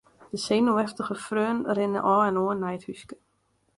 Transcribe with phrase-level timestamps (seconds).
[0.31, 3.15] De senuweftige freonen rinne ôf en oan nei it húske.